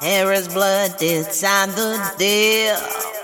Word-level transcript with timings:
There 0.00 0.32
is 0.32 0.48
blood 0.48 1.02
inside 1.02 1.70
the 1.70 2.14
deal. 2.16 3.19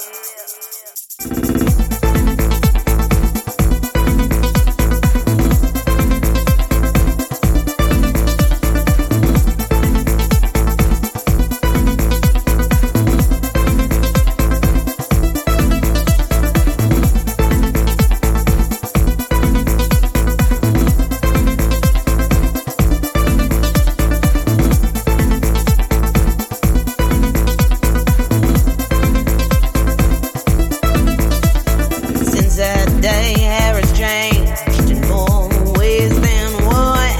I 33.08 33.82
changed 33.94 34.90
in 34.90 35.00
more 35.08 35.48
ways 35.78 36.20
than 36.20 36.64
one. 36.64 37.16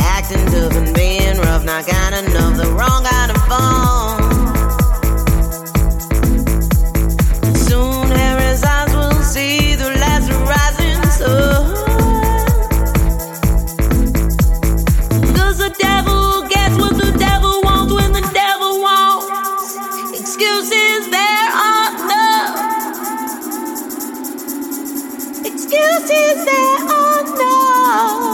Acting 0.00 0.46
tough 0.46 0.74
and 0.74 0.94
being 0.94 1.38
rough, 1.38 1.64
got 1.82 2.12
enough 2.12 2.56
the 2.56 2.72
wrong. 2.72 3.17
is 26.10 26.44
there 26.44 26.82
or 26.84 27.22
not? 27.38 28.27